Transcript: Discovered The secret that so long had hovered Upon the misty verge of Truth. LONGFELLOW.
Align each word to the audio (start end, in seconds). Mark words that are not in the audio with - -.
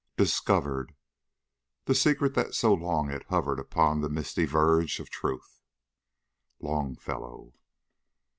Discovered 0.17 0.95
The 1.85 1.93
secret 1.93 2.33
that 2.33 2.55
so 2.55 2.73
long 2.73 3.09
had 3.09 3.21
hovered 3.25 3.59
Upon 3.59 4.01
the 4.01 4.09
misty 4.09 4.45
verge 4.47 4.99
of 4.99 5.11
Truth. 5.11 5.61
LONGFELLOW. 6.59 7.53